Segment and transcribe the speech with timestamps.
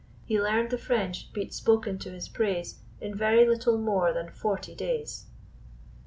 [0.25, 4.73] He learned the French, be't spoken to his praise, In very little more than fourty
[4.73, 5.27] days.